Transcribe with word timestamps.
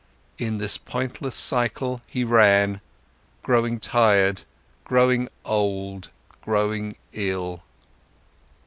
In 0.39 0.57
this 0.57 0.79
pointless 0.79 1.35
cycle 1.35 2.01
he 2.07 2.23
ran, 2.23 2.81
growing 3.43 3.79
tired, 3.79 4.41
growing 4.83 5.27
old, 5.45 6.09
growing 6.41 6.95
ill. 7.13 7.61